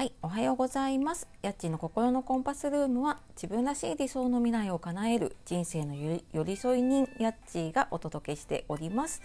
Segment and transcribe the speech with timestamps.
[0.00, 1.28] はい、おはようございます。
[1.42, 9.20] やっちの心のコンパスルームは自分らしい理想の未来を叶える人生の寄り添い人やっちがお届けしております。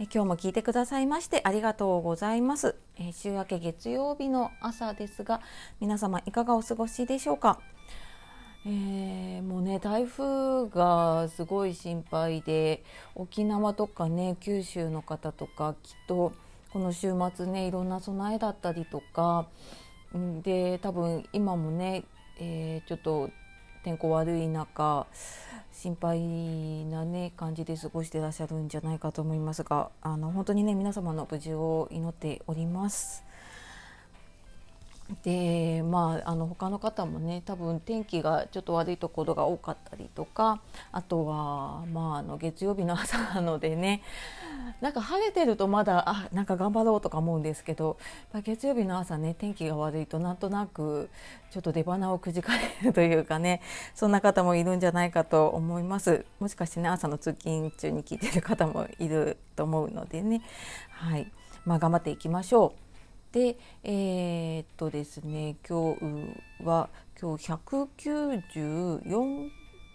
[0.00, 2.74] え今日も聞いてくださいましてありがとうございます。
[2.98, 5.42] え週明け月曜日の朝ですが、
[5.78, 7.60] 皆様いかがお過ごしでしょうか？
[8.64, 12.82] えー、もうね台風がすごい心配で
[13.14, 16.32] 沖縄とかね九州の方とかきっと
[16.72, 19.48] この週末ねいろんな備えだったりとか
[20.42, 22.04] で多分今もね、
[22.38, 23.30] えー、ちょっと
[23.82, 25.06] 天候悪い中
[25.72, 33.24] 心配なね感じで過ごしてらっしゃるんじゃないかと思いますがあの本当にね皆様の無事を祈っております。
[35.22, 44.02] でまああの他の方もね多分天気がちょっと悪いところが多かったりとかあとはまああの月曜日の朝なのでね
[44.80, 47.98] なんか晴れてるとまだあなんか頑張ろうとか思うんですけど
[48.44, 51.10] 月曜日の朝ね天気が悪いとなんとなく
[51.50, 53.60] ちょっと出花をくじかれるというかね
[53.94, 56.24] そんな方もいるんじゃないかと思います。
[56.40, 60.40] もしかしてね朝の通勤中に聞いてる方もいると思うのでね。
[60.90, 61.30] はい。
[61.66, 62.83] まあ頑張っていきましょう。
[63.34, 66.88] でえー、っとですね今日は
[67.20, 69.50] 今日194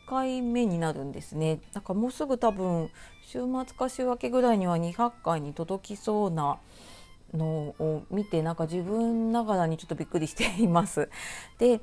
[0.10, 2.90] 回目になるんですねだかもうすぐ多分
[3.26, 6.58] 週末か週明けぐらいには200回に届きそうな
[7.34, 11.08] のを見てなんか自分ながらにちょっとびっくりしています。
[11.60, 11.80] で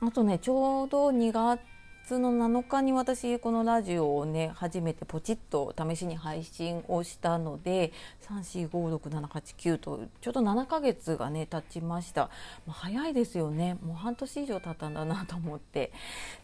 [0.00, 1.60] あとねちょうど2月
[2.04, 7.92] 月の7日に私このラジオをね初めてポチッと試しに配信をしたので
[8.28, 12.28] 3456789とちょうど7ヶ月がね経ちました、
[12.68, 13.78] 早いですよね。
[13.82, 15.92] もう半年以上経ったんだなと思って。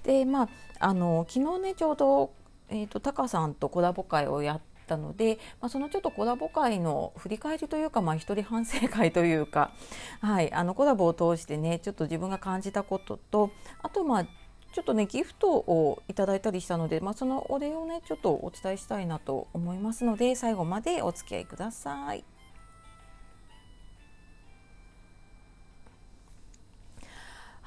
[0.05, 2.31] でまああの昨日ねちょうど
[2.71, 9.73] えーと、タカさんとコラボ会をやったので、まあ、そのちょっとコラボ会の振り返りというか、まあ、一人反省会というか、
[10.21, 13.51] はい、あのコラボを通してねちょっと自分が感じたことと
[13.83, 14.27] あとまあ
[14.73, 22.25] ちょっとねギフトをいただいたりしたので、まあ、そのお礼をねちょっとお伝えしたいなと思いますので最後までお付き合いください。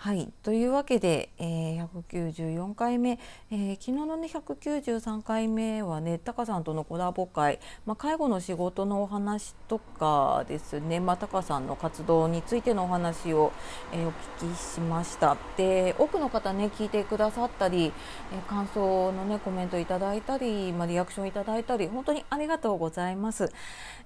[0.01, 0.33] はい。
[0.41, 3.19] というわけで、えー、194回目、
[3.51, 13.51] えー、昨日のね193回目はねタカさんとのコラボ会、まあ、介護の仕事のお話とかですね、まあ、タカさんの活動についてのお話を、
[13.93, 15.37] えー、お聞きしました。
[15.55, 17.93] で多くの方ね聞いてくださったり、
[18.33, 23.51] えー、感想のねコメントいただいたり、まあ、リアクションいただいたり本当にありがとうございます、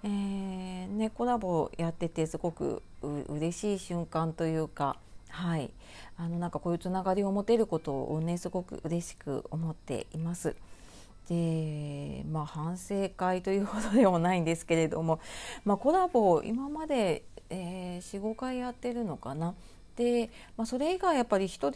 [0.04, 4.98] えーね、コラボやっててすごくう嬉しい瞬間というか
[5.36, 5.70] はい、
[6.18, 10.56] あのなんかこういうつながりを持てることをねすごく嬉しく思っています。
[11.28, 15.20] でまあ反省会というほどでもないんですけれども、
[15.66, 19.56] まあ、コラボ今まで、えー、45回やってるのかな。
[19.98, 21.72] で、まあ、それ以外やっぱり1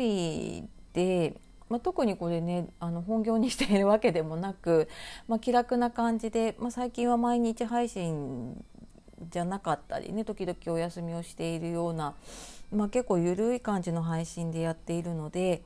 [0.62, 1.36] 人で
[1.68, 4.88] まあ、特にこれねあの本業にしているわけでもなく、
[5.28, 8.66] まあ、気楽な感じで、まあ、最近は毎日配信
[9.30, 12.16] じゃなかったりね時々お休みをしているような
[12.72, 15.64] まあ、結構緩い感じの配信でやっているので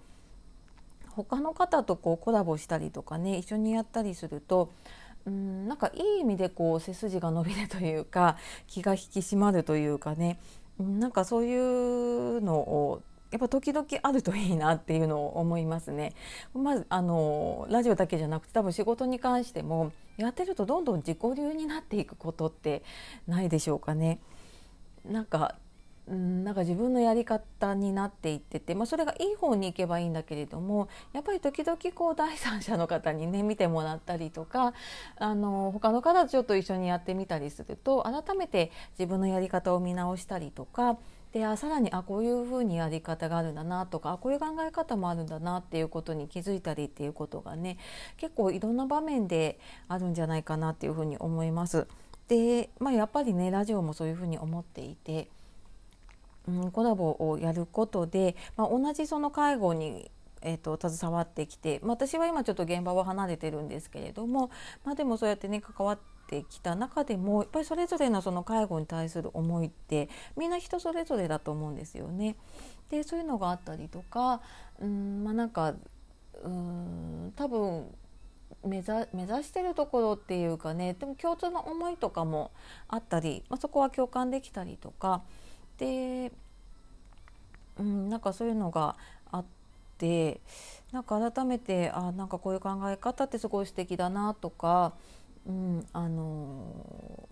[1.09, 4.71] 他の方とこうコラボしたりとかね一緒にやったりすると
[5.25, 8.37] うんなんかいい意味でこう背筋が伸びるというか
[8.67, 10.39] 気が引き締まるというかね
[10.79, 16.13] なんかそういうのをやっぱ時々あるといいなっていうのを思いますね。
[16.53, 22.83] まずあのラジオだけじゃなくて多分仕事に関してもやってるとどんどん自己流になっていくことって
[23.27, 24.19] ないでしょうかね。
[25.03, 25.55] なんか
[26.07, 34.73] うん、なんか自分のやり方になっていってて、まあ、それがいい方に行けばいいんだけれどもやっぱり時々こう第三者の方にね 見てもらったりとか
[35.17, 40.97] あの他の方とちょっと一緒にやってみたりすると改めて自分のやり方を見直したりとか
[41.31, 47.77] であさらにあこういうふうにやり方があるんだなとかあこういう考え方もあるんだなっていうことに気づいたりっていうことがね
[48.17, 51.87] 結構いろんな場面であるんじゃないかなっていうふうに思います。
[52.27, 55.29] で、まあ、やっぱりねラジオもそういうふうに思っていて。
[56.47, 60.11] うん、コラボをやることで、まあ、同じその介護に
[60.43, 64.51] えーと、携わってきて、まあ、私は今ちょっと現場は離れてるんですけれども、
[64.83, 72.35] まあ、でもそうやってね関わってきた中でもやっぱりそれぞれのその介護に対する思いってみんな人それぞれだと思うんですよね。
[72.89, 74.41] でそういうのがあったりとか
[74.79, 75.73] うんまあなんか
[76.43, 77.87] うん多分
[78.65, 82.51] 目指目指してるところっていうかねでも共通の思いとかも
[82.87, 85.23] あったり、まあ、そこは共感できたりとか。
[85.77, 86.31] で、
[87.79, 88.95] うん、なんかそういうのが
[89.31, 89.45] あっ
[89.97, 90.39] て
[90.91, 94.93] なんか改めてあなんかこういう考え方ってすごい素敵だなとか、
[95.47, 97.27] うん、あの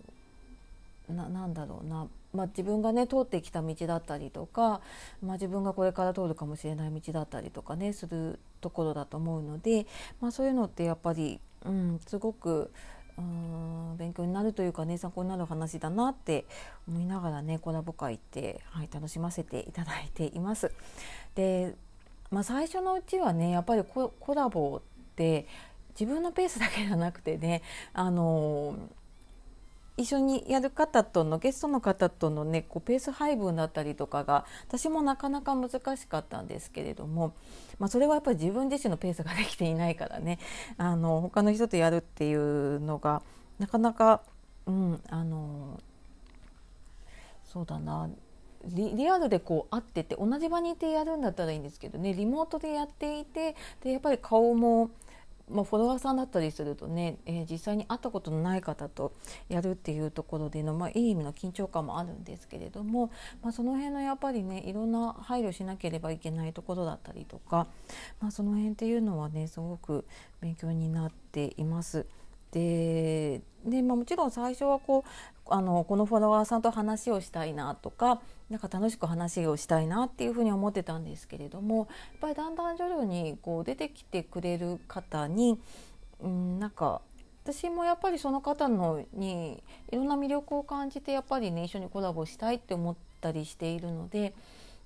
[1.08, 4.80] なんだろうな、まあ、自分がね通ってきた道だったりとか、
[5.22, 9.86] まあ、自分がこれから通るかもしれない道だったりとかねするところだと思うので、
[10.20, 12.70] まあ、そういうのってやっぱり、うん、すごく
[13.18, 16.46] うん勉強になるというかね参考になる話だなって
[16.88, 20.72] 思いながらねコラボ会って、はい、楽しませていただいています。
[21.34, 21.74] で、
[22.30, 25.46] まあ、最初のうちはねやっぱりコラボって
[25.98, 27.62] 自分のペースだけじゃなくてね
[27.92, 28.76] あの
[29.96, 37.34] 一緒にやる方とのゲストの方とのねこうペース配分だったりとかが私もなかなか難しかったんですけれども、
[37.78, 40.38] まあ、それはやっぱり自分自身のペースができていないからね。
[40.78, 43.22] あの他の人とやるっていうのが
[43.58, 44.22] なかなか、
[44.66, 45.78] うん、あの
[47.44, 48.08] そうだな。
[48.64, 52.14] リリアルでこう会ってて同じ場にいてやるんだったらいいんですけどね。
[52.14, 54.90] リモートでやっていてでやっぱり顔も
[55.50, 59.12] まあ、フォロワーさんだったりするとね、えー、実際に会ったことのない方と
[59.48, 63.10] やるっていうところでの、まあ、いい意味の緊張感もあるんですけれども、
[63.42, 67.66] まあ、その辺のやっぱりねいろんな配慮しなければいけないところだったりとか、
[68.20, 70.06] まあ、その辺っていうのはねすごく
[70.40, 72.06] 勉強になっています。
[72.52, 75.08] でで、まあ、もちろん最初はこう
[75.46, 81.86] あのこのフォロワーさんと話をしたいなとかなんか楽しく話をしたいなっていうふうに思ってたんですけれどもやっ
[82.20, 85.58] ぱりだんだん徐々にこう出てきてくれる方に、
[86.20, 87.00] うん、なんか
[87.44, 94.34] 私もやっぱりその方のにいろんな魅力を感じてやっぱりね一緒にコラボしたいって思ったりしているので。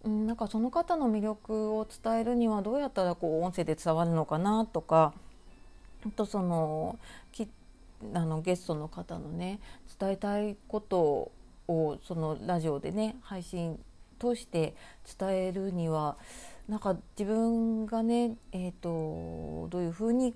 [0.05, 5.13] うん、なんかその方の魅力を伝えるにはどうやったらこう音声で伝わるのかなとか
[6.07, 6.97] あとその
[7.33, 7.49] き
[8.15, 9.61] あのゲストの方のね
[9.99, 11.33] 伝えたいこと
[11.69, 13.79] をそのラジオでね配信
[14.19, 14.75] 通して
[15.19, 16.17] 伝えるには
[16.69, 20.35] なんか自分がね、えーと、どういうふうに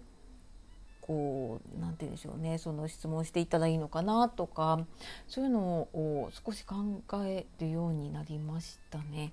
[1.01, 4.79] こうなんて言うんでしょうねその質問していったらいいのかなとか
[5.27, 6.77] そういうのを少し考
[7.25, 9.33] えるようになりましたね。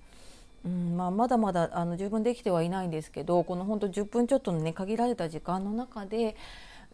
[0.64, 6.34] うんまあ、まだまだあの十分できてはいないんですけどこの本当10分ちょっとのね限られた時間の中で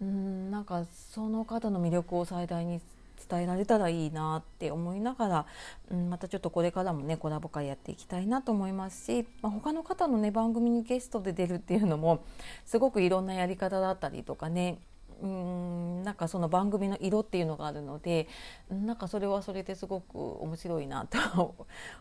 [0.00, 2.80] うんなんかその方の魅力を最大に
[3.28, 5.46] 伝えられたらいいなって思いながら、
[5.90, 12.22] うん、またちょっとこれからもねコラボ会やっていきたいなと思いますし、まあ、他の方のね番組にゲストで出るっていうのも
[12.66, 14.78] すごくいろんなやり方だったりとかね
[15.22, 18.28] うんなんかその番組の色っていうのがあるので
[18.68, 21.54] なんかそれはそれですごく面白いなと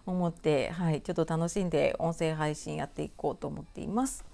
[0.06, 4.33] 思って、はい、ちょっと楽しんで音声配信やっていこうと思っています。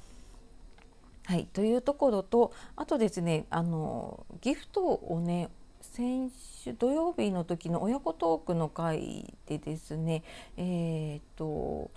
[1.30, 5.50] はい、というところとあとですねあのギフトをね
[5.80, 10.24] 先週土曜日の時の親子トークの回でですね
[10.58, 11.92] えー、っと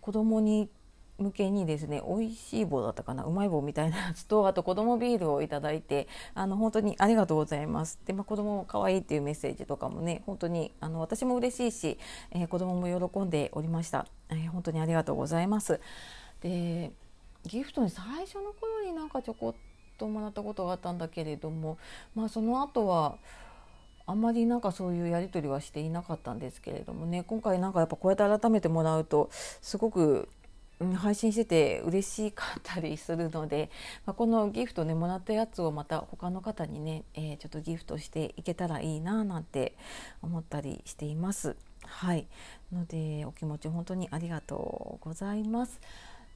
[0.00, 0.68] 子供に
[1.18, 7.98] 向けにですね美味しい棒だったかなうまい棒みたいなやつとあと子供ビールをいただいてあの本当にありがとうございます。
[8.06, 11.98] で、まあ、子供も可愛いっていうメッセージとかもね本当にあの私も嬉しいし、
[12.30, 15.80] えー、子供も喜んでおりました、えー、本当にありがとうございます。
[16.42, 16.92] で
[17.48, 19.54] ギフトに最初の頃になんかちょこっ
[19.98, 21.78] ともらったことがあったんだけれども
[22.14, 23.16] まあその後は
[24.06, 29.28] あんまりなんかそういうやり取りはしていなかったんですけれどもね今回なんかやっぱこうやって改めてもらうと
[29.60, 30.28] すごく
[30.96, 33.68] 配信してて嬉しかったりするので、
[34.06, 39.76] まあ、このギフトねもらったやつをまた他の方にね、えー、ちょっとギフトしていけたらいいななんて
[40.22, 41.56] 思ったりしています。
[41.84, 42.26] はい
[42.72, 45.80] のでお気持ち本当にありがとうございます。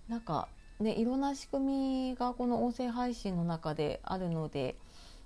[0.08, 0.48] なんか
[0.82, 4.76] ねいろんな仕組みがこの音声配信の中であるので、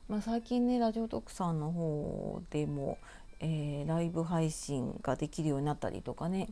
[0.08, 2.98] まあ、最近ねラジオトークさんの方でも、
[3.40, 6.48] えー、ライブ配信ができるようになったりとかね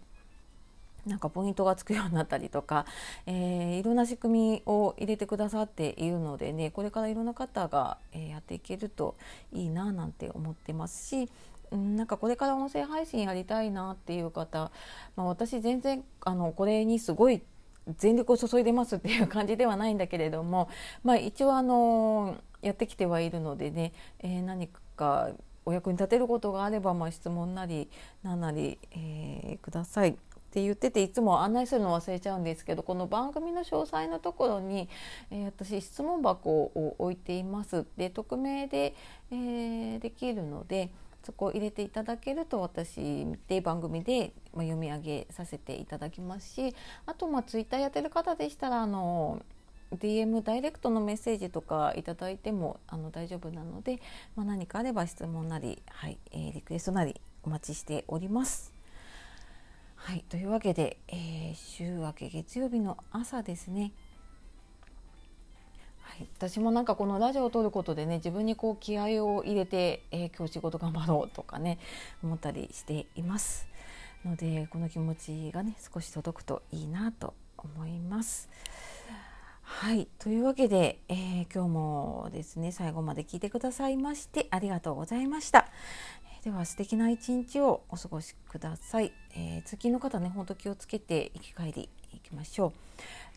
[1.06, 2.86] なんかポイントがつくようになったりとか、
[3.26, 9.16] えー、いろんな仕組みを入れてくださっているのでねこれからいろんな方が、えー、やっていけると
[9.52, 11.28] いいななんて思ってますし、
[11.70, 14.70] うん、なんかこれから音声配信やりたいなっていう方、
[15.16, 17.42] まあ、私全然あのこれにすごい
[17.98, 20.68] 全力を注いでますっていう感じではないんだけれども、
[21.02, 25.30] まあ、一応あのやってきてはいるのでね、えー、何か
[25.66, 27.88] お役に立てることがあれば、まあ、質問なり
[28.22, 30.10] 何なり、えー、ください。
[30.10, 30.16] っ
[30.54, 34.88] て言ってていつも案内するの忘れちゃうんですけどこの番組の詳細のところに、
[35.32, 37.84] えー、私質問箱を置いています。
[37.96, 38.94] で匿名で、
[39.32, 40.90] えー、できるので
[41.24, 46.74] そこを入れていただけると私で番組で読み上げさせていただきますし
[47.06, 49.42] あとまあツイッターやってる方でしたらあの
[49.96, 54.00] DM ダイレクトのメッセージとかいただいてもあの大丈夫なので、
[54.36, 58.72] まあ、何かあれば質問なり、はいえー、リクエストなりお待ちしております。
[59.96, 63.92] はい、というわけで、えー、週明け月曜日の朝ですね。
[66.04, 71.78] はい、私もなんかこのラジオを撮ることでね自分にこう気合を入れて、えー、今日仕事頑張ろうとかね
[72.22, 73.66] 思ったりしています
[74.24, 78.48] のでこの気持ちがね少し届くといいなと思います。
[79.66, 85.66] はいというわけで、えー、今日もですね最後まで聞いてくださいましてありがとうございました。
[86.44, 89.12] では素敵な一日をお過ごしください。
[89.34, 91.88] えー、通勤の方ね本当気をつけて行き帰り
[92.24, 92.72] きましょ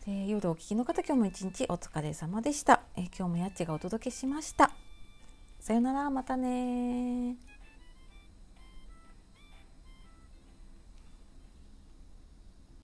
[0.04, 0.06] う。
[0.06, 2.80] で夜お聞きの方今日も一日お疲れ様でした。
[2.96, 4.70] えー、今日もやっちがお届けしました。
[5.60, 7.36] さよならまたね